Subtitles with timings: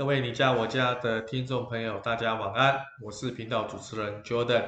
[0.00, 4.64] 各位你家我家的听众朋友，大家晚安，我是频道主持人 Jordan。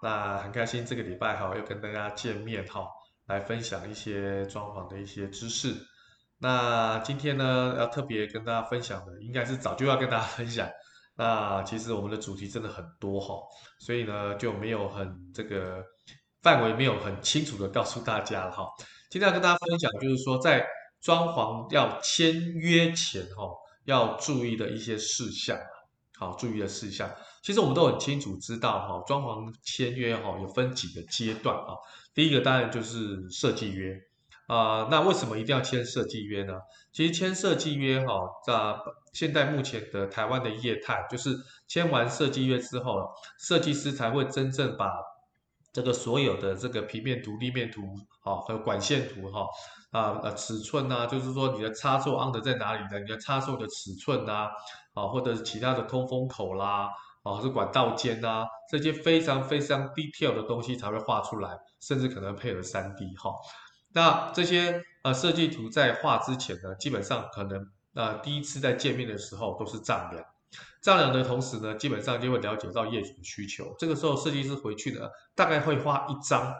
[0.00, 2.86] 那很开心这个礼拜哈又跟大家见面哈，
[3.26, 5.74] 来分享一些装潢的一些知识。
[6.38, 10.66] 那今天呢要特别跟大家分享的，应该是早就要跟大家分享。
[11.14, 13.34] 那其实我们的主题真的很多哈，
[13.80, 15.84] 所以呢就没有很这个
[16.40, 18.66] 范围没有很清楚的告诉大家了哈。
[19.10, 20.66] 今天要跟大家分享就是说在。
[21.02, 23.48] 装潢要签约前，哈，
[23.84, 25.58] 要注意的一些事项，
[26.18, 27.10] 好，注意的事项。
[27.42, 31.74] 其实我们都很清楚知道，哈，装潢签约，哈，有分几个阶段，啊。
[32.14, 33.96] 第一个当然就是设计约，
[34.46, 36.54] 啊，那为什么一定要签设计约呢？
[36.92, 38.52] 其实签设计约，哈，在
[39.12, 41.34] 现在目前的台湾的业态，就是
[41.66, 44.86] 签完设计约之后，设计师才会真正把
[45.72, 47.82] 这个所有的这个平面图、立面图，
[48.22, 49.46] 啊，和管线图，哈。
[49.90, 54.48] 啊呃，尺寸呐、就是说你的插座安的在哪里的，你的插座的尺寸呐，
[54.94, 56.88] 啊，或者是其他的通风口啦，
[57.24, 63.32] 啊，是管道间呐，这些非常非常 detail 的东西才会画出来，甚至可能配合 3D 哈。
[63.92, 70.24] 那这些呃设计图在画之前呢，基本上可能呃第一次在见面的时候都是丈量，
[70.80, 73.74] 丈量的同时呢，基本上就会了解到业主的需求。
[73.78, 76.54] 这个时候设计师回去呢，大概会画一张。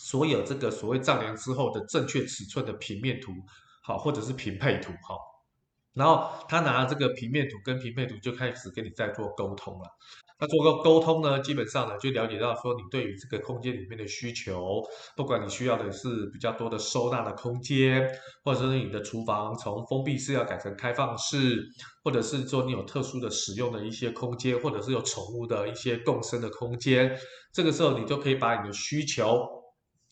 [0.00, 3.32] 所有这个所谓丈量之后的正确尺寸的平面图，
[3.82, 5.18] 好，或者是平配图，好，
[5.94, 9.84] 然后他拿这个平面图跟平面图就开始跟你在做沟通了。
[10.40, 14.80] 那做个沟通呢，基本上呢就了解到说你对于这个空间里面的需求，
[15.16, 18.08] 不管你需要的是比较多的收纳的空间，
[18.44, 21.66] 或者是你的厨房从封闭式要改成开放式，
[22.04, 27.18] 或者是说你有特殊的使用的一些空间，或者是有宠物的一些共生的空间，
[27.52, 29.44] 这个时候你就可以把你的需求。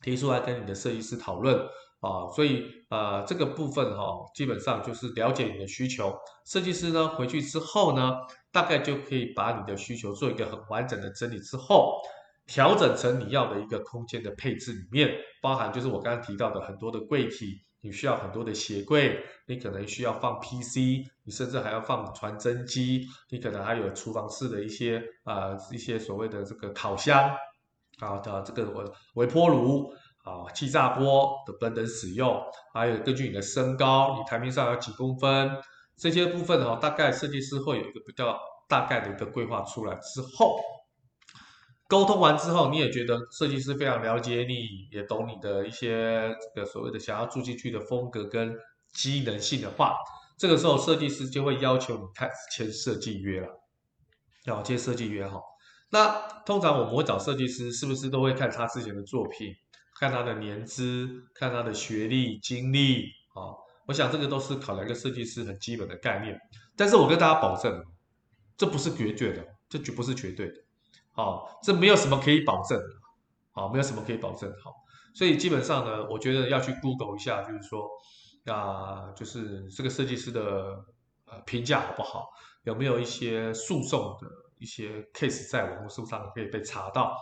[0.02, 1.58] 提出来跟你的设计师讨论
[2.00, 6.14] 啊，所以呃这个部分哈、哦，基本上就是了解你的需求。
[6.44, 8.14] 设计师呢回去之后呢，
[8.52, 12.00] 大概就可以把你的需求做一个很完整的整理之后，
[12.46, 27.34] 调整成你要的一个空间的配置里面，包含就是我刚刚提到的很多的柜体，你需要很多的鞋柜，你可能需要放 PC，你甚至还要放传真机，你可能还有厨房式的一些啊、一些所谓的这个烤箱。
[27.98, 28.84] 啊的这个微
[29.14, 29.90] 微波炉
[30.26, 32.42] 啊、气炸锅的等等使用，
[32.74, 35.56] 还有根据你的身高，你台面上有几公分，
[35.96, 38.36] 这些部分哦，大概设计师会有一个比较
[38.68, 40.58] 大概的一个规划出来之后，
[41.86, 48.52] 沟通完之后，你也觉得设计师非常了解你，也懂你的一些这个所谓的想要住进去的风格跟
[48.92, 49.94] 机能性的话，
[50.36, 53.48] 这个时候设计师就会要求你开始签设计约了，
[54.46, 55.40] 要签设计约哈。
[55.90, 59.54] 那通常我们会找设计师，是不是都会看他之前的作品，
[59.98, 63.54] 看他的年资，看他的学历、经历啊？
[63.86, 66.38] 我想这个都是考量一个设计师很基本的概念。
[66.76, 67.84] 但是我跟大家保证，
[68.56, 70.54] 这不是绝对的，这绝不是绝对的。
[71.12, 72.84] 好，这没有什么可以保证的。
[73.52, 74.52] 好，没有什么可以保证。
[74.62, 74.72] 好，
[75.14, 77.88] 所以基本上呢，我觉得要去 Google 一下，就是说
[78.46, 80.84] 啊，就是这个设计师的
[81.26, 82.26] 呃评价好不好，
[82.64, 84.28] 有没有一些诉讼的。
[84.58, 87.14] 一些 case 在网络书上可以被查到，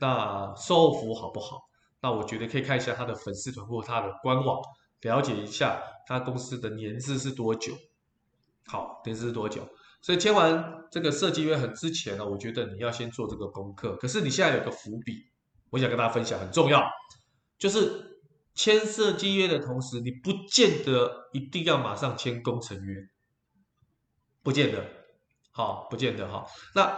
[0.00, 1.69] 那售后服务好不好？
[2.02, 4.60] 那我觉得可以看一下他的粉丝团或他的官网，
[5.02, 7.72] 了解一下他公司的年资是多久。
[8.66, 9.68] 好，年资是多久？
[10.02, 13.96] 所以签完这个设计约很之前呢，我觉得你要先做这个功课。
[13.96, 15.12] 可是你现在有个伏笔，
[15.70, 16.82] 我想跟大家分享，很重要，
[17.58, 18.18] 就是
[18.54, 22.96] 签设计约的同时，你不见得一定要马上签工程约，
[24.42, 24.84] 不见得。
[25.52, 26.46] 好，不见得哈。
[26.74, 26.96] 那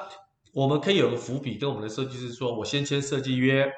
[0.52, 3.68] 我们可以有个伏笔，跟我们的设计师说，我先签设计约，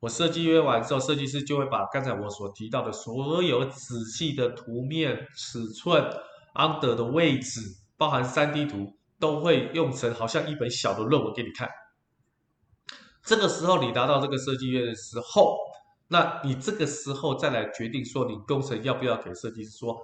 [0.00, 6.04] 我设计约完之后，设计师就会把刚才我所提到的所有仔细的图面、尺寸、
[6.54, 7.60] under 的位置，
[7.96, 11.68] 包含 3D 图，都会用成好像一本小的论文给你看。
[13.24, 15.56] 这个时候你拿到这个设计约的时候，
[16.08, 19.98] 那你这个时候再来决定说，你工程要不要给设计师说，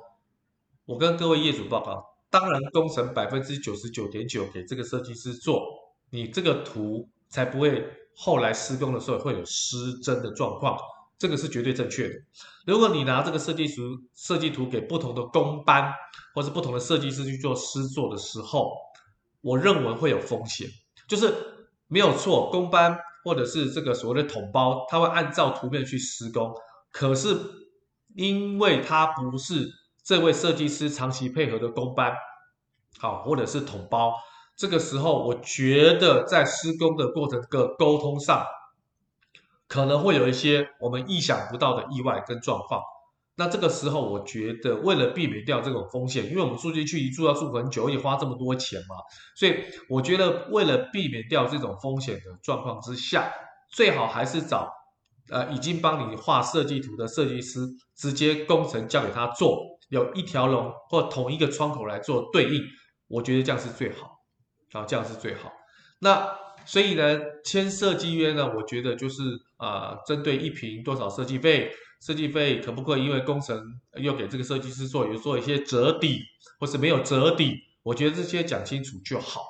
[0.85, 2.05] 我跟各位业主报告。
[2.29, 5.63] 当然，工程百分之九十九点九给这个设计师做，
[6.11, 10.79] 你这个图才不会后来施工的时候会有失真的状况，
[11.19, 12.15] 这个是绝对正确的。
[12.67, 13.83] 如果你拿这个设计图
[14.15, 15.93] 设计图给不同的工班
[16.35, 18.73] 或是不同的设计师去做施作的时候，
[19.41, 20.69] 我认为会有风险，
[21.09, 21.35] 就是
[21.89, 26.53] 没有错，工班或者是这个所谓的统包，他会按照图片去施工，
[26.91, 27.37] 可是
[28.15, 29.69] 因为他不是。
[30.07, 32.13] 这位设计师长期配合的工班，
[32.99, 34.13] 好，或者是统包，
[34.57, 37.47] 这个时候我觉得在施工的过程的
[37.77, 38.45] 沟通上，
[39.67, 42.81] 可能会有一些我们意想不到的意外跟状况。
[43.37, 48.95] 那这个时候，我觉得为了避免掉这种风险，因为我们住进去一住要住很久，也花这么多钱嘛，
[49.35, 49.57] 所以
[49.89, 53.33] 我觉得为了避免掉这种风险的状况之下，
[53.73, 54.73] 最好还是找
[55.31, 57.67] 呃已经帮你画设计图的设计师，
[57.97, 62.63] 直接工程交给他做，有一条龙或同一个窗口来做对应，
[63.09, 64.14] 我觉得这样是最好，
[64.75, 65.51] 啊，这样是最好。
[66.01, 66.37] 那
[66.67, 69.23] 所以呢，签设计约呢，我觉得就是
[69.57, 71.73] 啊、针对一坪多少设计费。
[72.01, 76.21] 设计费可不可以因为工程又给这个设计师做，有做一些折抵，
[76.61, 77.59] 或是没有折抵？
[77.83, 79.43] 我觉得这些讲清楚就好。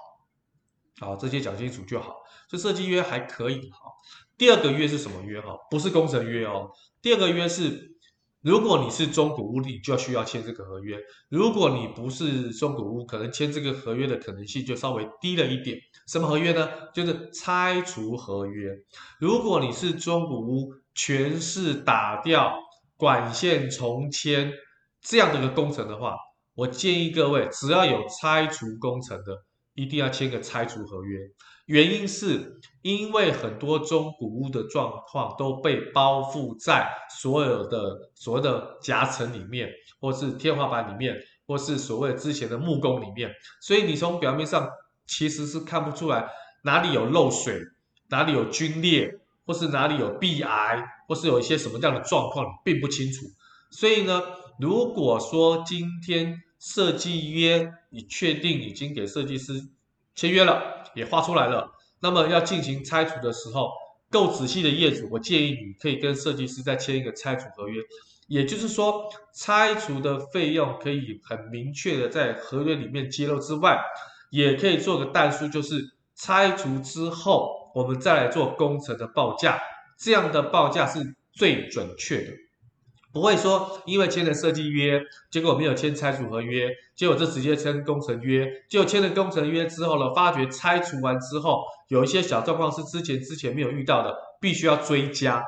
[1.00, 2.14] 好，这些讲清楚就好。
[2.48, 3.90] 这设计约还可以哈。
[4.38, 5.56] 第二个约是什么约哈？
[5.68, 6.70] 不是工程约哦。
[7.02, 7.93] 第二个约是，
[8.44, 10.98] 如果你是中古屋，你就需要签这个合约；
[11.30, 15.78] 如果你不是中古屋，可能签这个合约的可能性就稍微低了一点。
[16.06, 16.68] 什么合约呢？
[16.92, 18.70] 就是拆除合约。
[19.18, 22.54] 如果你是中古屋，全是打掉
[22.98, 24.52] 管线重牵
[25.00, 26.14] 这样的一个工程的话，
[26.54, 29.42] 我建议各位只要有拆除工程的，
[29.74, 31.18] 一定要签个拆除合约。
[31.66, 36.88] 原因是因为很多中古屋的状况都被包覆在
[37.20, 41.16] 所有的所谓的夹层里面，或是天花板里面，
[41.46, 43.30] 或是所谓之前的木工里面，
[43.60, 44.68] 所以你从表面上
[45.06, 46.28] 其实是看不出来
[46.62, 47.60] 哪里有漏水，
[48.08, 49.20] 哪里有龟裂。
[49.46, 53.26] 或是哪里有壁癌，或是有一些什么样的状况，并不清楚。
[53.70, 54.22] 所以呢，
[54.58, 59.52] 如果说今天设计约你确定已经给设计师
[60.14, 61.70] 签约了，也画出来了，
[62.00, 63.70] 那么要进行拆除的时候，
[64.10, 67.82] 够仔细的业主，我建议你可以跟设计师再签一个拆除合约。
[68.28, 73.78] 也就是说，拆除的费用可以很明确的在合约里面揭露之外，
[74.30, 77.62] 也可以做个代书，就是拆除之后。
[77.74, 79.60] 我们再来做工程的报价，
[79.98, 82.32] 这样的报价是最准确的，
[83.14, 85.00] 不会说因为签了设计约，
[85.30, 95.44] 结果没有签拆除合约，结果这直接签工程约，就签了工程约之后呢，发觉拆除完之后有一些小状况是之前之前没有遇到的，必须要追加。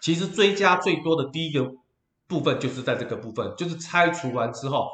[0.00, 1.72] 其实追加最多的第一个
[2.28, 4.88] 部分就是在这个部分，就是拆除完之后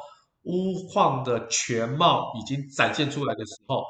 [0.45, 3.85] 屋况的全貌已经展现出来的时候。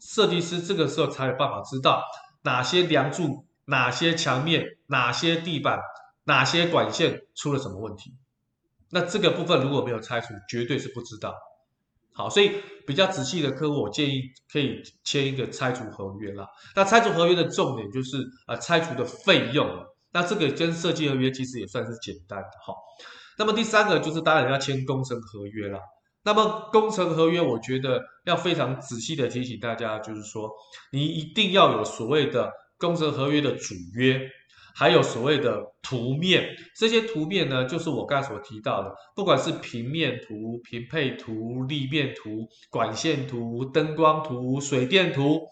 [0.00, 2.02] 设计师这个时候才有办法知道
[2.42, 5.78] 哪些梁柱、哪些墙面、哪些地板、
[6.24, 8.12] 哪些管线出了什么问题。
[8.90, 11.34] 那这个部分如果没有拆除，绝对是不知道。
[12.12, 12.52] 好，所以
[12.86, 14.22] 比较仔细的客户，我建议
[14.52, 16.46] 可以签一个拆除合约啦。
[16.76, 19.68] 那拆除合约的重点就是啊，拆除的费用。
[20.12, 22.72] 那这个跟设计合约其实也算是简单的哈。
[23.36, 25.80] 那么第三个就是当然要签工程合约啦。
[26.22, 30.48] 那么工程合约，我觉得要非常仔细的提醒大家，就是说，
[30.92, 34.20] 你一定要有所谓的工程合约的主约，
[34.74, 36.54] 还有所谓的图面。
[36.76, 45.48] 这些图面呢，就是我刚才所提到的，不管是平面图、平配图、立面图、管线图、灯光图、水电图，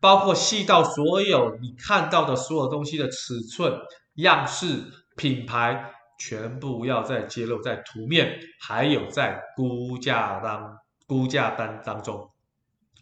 [0.00, 3.72] 包括细到所有你看到的所有东西的尺寸、
[4.16, 4.84] 样式、
[5.16, 5.94] 品牌。
[6.18, 12.30] 全部要在揭露在图面，还有在估价当估价单当中，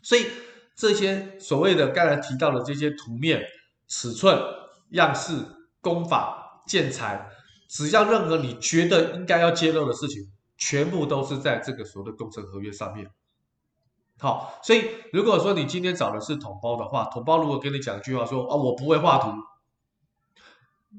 [0.02, 0.24] 所以
[0.74, 3.44] 这些所谓的刚才提到的这些图面、
[3.88, 4.38] 尺寸、
[4.90, 5.44] 样式、
[5.80, 7.28] 工法、建材，
[7.68, 13.10] 只要任何你觉得应该要揭露的事情，全部都是在这个所谓的工程合约上面。
[14.18, 19.32] 好，所以如果说你今天找的是统包的话，统包如果跟你讲一句话说啊，我不会画图，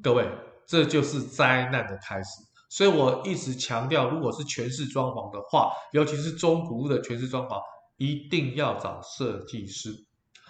[0.01, 0.27] 各位。
[0.67, 7.61] 这就是灾难的开始，所以我一直强调，如果是全室装潢的话，尤其是中古屋的全室装潢，
[7.97, 9.93] 一定要找设计师。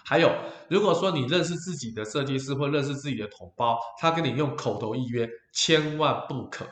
[0.04, 0.34] 还有，
[0.68, 6.66] 如果说你认识自己的设计师或认识自己的同胞，他跟你用口头预约，千万不可。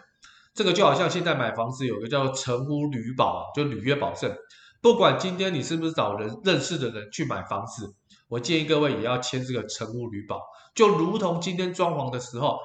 [0.55, 4.35] 这个就好像现在买房子有个叫成屋履保，就履约保证。
[4.81, 7.95] 不管今天你是不是找人认识的人去买房子，
[8.29, 10.41] 我建议各位也要签这个成屋履保，
[10.75, 12.59] 就如同今天装潢的时候。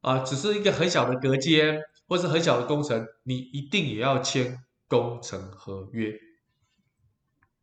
[0.00, 4.56] 啊，只是一个很小的隔间，或是很小的工程，你一定也要签
[4.86, 6.14] 工程合约。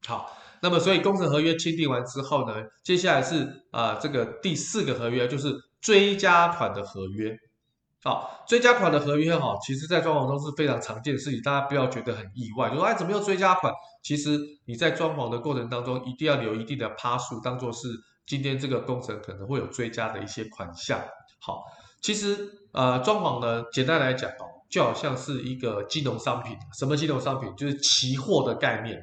[0.05, 0.29] 好，
[0.61, 7.35] 那么所以工程合约签订完之后呢，接下来是啊这个第四个合约，就是追加款的合约。
[8.03, 13.73] 好，追加款的合约哈，其实在装潢中是非常常见的事情，大家不要觉得很意外，就说哎怎么又追加款？
[14.03, 17.87] 其实你在装潢的过程当中，一定要留一定的趴数，当做是
[18.25, 20.99] 今天这个工程可能会有追加的一些款项。
[21.39, 21.63] 好。
[22.01, 22.37] 其实，
[22.71, 26.55] 呃，装潢呢，简单来讲哦，就好像是一个金融商品。
[26.77, 27.51] 什么金融商品？
[27.55, 29.01] 就是期货的概念。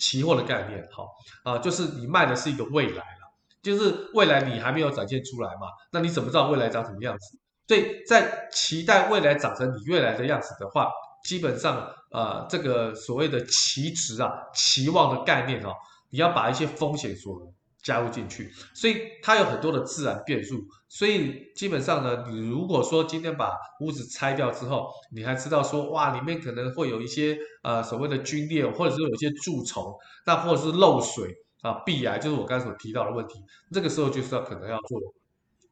[0.00, 1.04] 期货的概念，哈
[1.44, 7.38] 啊，就是你卖的是一个未来了，就是未来你还没有展现出来嘛，那你怎么知道未来长什么样子？
[7.68, 10.90] 所以在期待未来长成你未来的样子的话，
[11.24, 15.72] 基本上呃这个所谓的期值啊、期望的概念哦，
[16.10, 17.40] 你要把一些风险所
[17.82, 20.64] 加入进去，所以它有很多的自然变数。
[20.88, 29.94] 所以基本上呢，你如果说今天把屋子拆掉之后，你还知道说哇，里面可能会有一些呃所谓的龟裂，或者是有一些蛀虫，
[30.26, 31.32] 那或者是漏水
[31.62, 33.34] 啊、壁癌，就是我刚才所提到的问题。
[33.72, 34.98] 这个时候就是要可能要做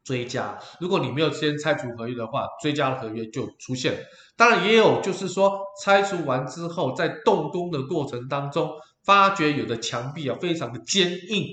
[0.04, 0.56] 追加。
[0.80, 3.98] 如果你没有先拆除合约的话，追加的合约就出现了。
[4.36, 8.70] 当然也有就是说拆除完之后，在动工的过程当中，
[9.02, 11.44] 发觉有的墙壁啊非常的坚硬。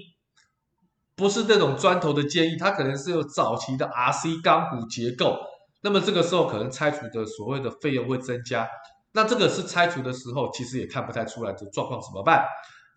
[1.15, 5.37] 不是那种砖头的坚硬，它可能是有早期的 RC 钢骨结构。
[5.81, 8.67] 那么这个时候可能拆除的所谓的费用会增加。
[9.13, 12.45] 那这个是拆除的时候其实也看不太出来的状况怎么办？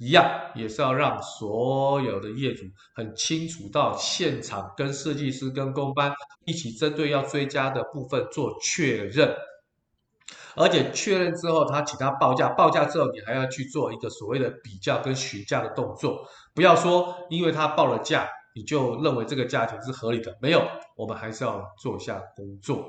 [0.01, 2.63] 一样也是要让所有的业主
[2.95, 6.13] 很清楚到现场跟设计师跟工班
[6.47, 9.35] 一起针对要追加的部分做确认。
[10.55, 20.62] 而且确认之后，他请他报价，报价之后你还要去做一个所谓的比较跟询价的动作，不要说因为他报了价，你就认为这个价钱是合理的，没有，
[20.97, 22.85] 我们还是要做一下工作。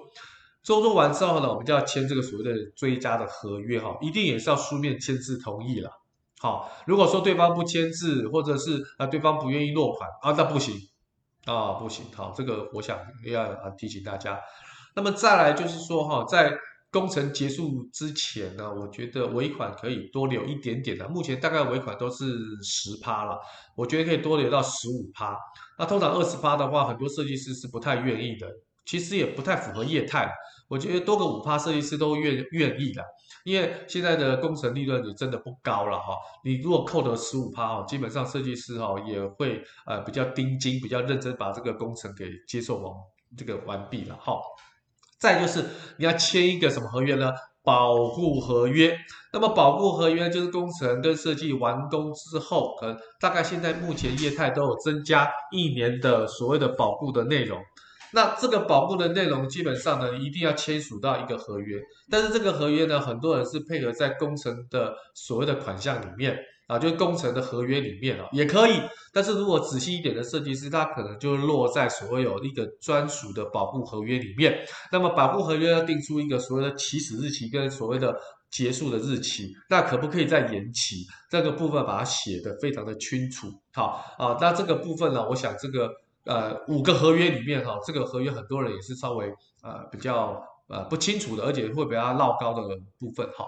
[0.62, 5.90] 做做完之后呢，我们就要签这个所谓的追加的合约哈，一定也是要书面签字同意了。
[6.42, 10.76] 好，如果说对方不签字，或者是啊对方不愿意落款啊，那不行
[11.46, 12.06] 啊，不行。
[12.16, 14.40] 好，这个我想要提醒大家。
[14.96, 16.54] 那么再来就是说哈，在
[16.92, 21.08] 工程结束之前呢，我觉得尾款可以多留一点点的。
[21.08, 22.26] 目前大概尾款都是
[22.64, 23.40] 十趴了，
[23.76, 25.38] 我觉得可以多留到十五趴。
[25.78, 28.48] 那通常二十趴的话，很多设计师是不太愿意的，
[28.86, 30.32] 其实也不太符合业态。
[30.68, 33.04] 我觉得多个五趴，设计师都愿愿意的，
[33.44, 36.16] 因为现在的工程利润也真的不高了哈。
[36.44, 42.92] 你如果扣得十五趴哦，基本上设计师哈也会呃比较盯紧，比较认真把这个工程给接受完
[43.38, 44.40] 这个完毕了哈。
[45.20, 45.64] 再就是
[45.98, 47.32] 你要签一个什么合约呢？
[47.64, 48.98] 保护合约。
[49.32, 57.60] 那么保护合约就是工程跟设计完工之后，可能大概现在目前业态都有增加一年的所谓的保护的内容。
[58.12, 61.80] 那这个保护的内容基本上呢，一定要签署到一个合约。
[62.10, 66.40] 但是这个合约呢，很多人是配合在工程的所谓的款项里面。
[66.70, 68.80] 啊，就是工程的合约里面啊，也可以。
[69.12, 74.64] 但是如果仔细一点的设计师，他可能就落在所谓有一个专属的保护合约里面。
[74.92, 78.16] 那么保护合约要定出一个所谓的起始日期跟所谓的
[78.52, 81.08] 结束的日期，那可不可以再延期？
[81.28, 83.48] 这个部分把它写得非常的清楚。
[83.74, 85.90] 好啊，那这个部分呢，我想这个
[86.26, 89.26] 呃五个合约里面哈，这个合约很多人也是稍微
[89.64, 92.62] 呃比较呃不清楚的，而且会比较绕高的
[93.00, 93.44] 部分哈。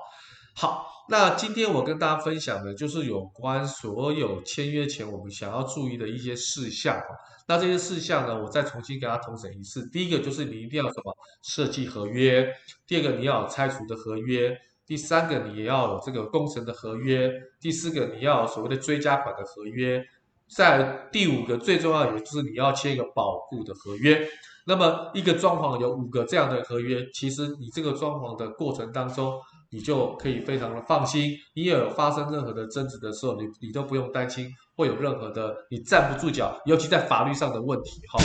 [0.53, 0.89] 好。
[1.09, 7.01] 那今天我跟大家分享的，就是有关所有签约前我们想要注意的一些事项。
[7.47, 9.85] 那这些事项呢，我再重新给大家重整一次。
[9.89, 12.47] 第一个就是你一定要什么设计合约，
[12.87, 14.55] 第二个你要拆除的合约，
[14.85, 17.29] 第三个你也要有这个工程的合约，
[17.59, 20.01] 第四个你要有所谓的追加款的合约，
[20.47, 24.25] 在第五个最重要，也就是你要签一个保固的合约。
[24.65, 29.41] 那么一个装潢有五个这样的合约，其实你这个装潢的过程当中。
[29.71, 38.19] 你就可以非常的放心，你也有发生任何的争执的时候，你你都不用担心会有任何的你站不住脚，尤其在法律上的问题哈。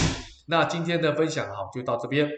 [0.48, 2.28] 那今天的分享哈就到这边，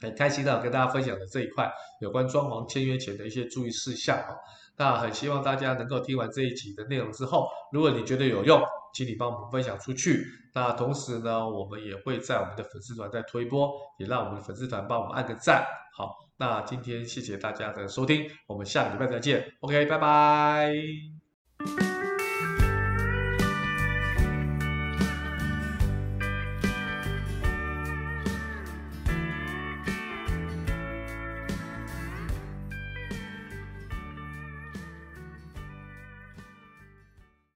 [0.00, 1.68] 很开心的跟大家分享的这一块
[2.00, 4.36] 有关装潢签约前的一些注意事项哈。
[4.76, 10.24] 那很希望大家能够听完这一集的内容之后，如果你觉得有用，请你帮我们分享出去。
[10.52, 15.64] 那同时呢，我们也会在我们的粉丝团再推播，也让我们的粉丝团帮我们按个赞，
[15.96, 16.23] 好。
[16.36, 19.52] 那今天谢谢大家的收听，我们下个礼拜再见。
[19.60, 21.13] OK，拜拜。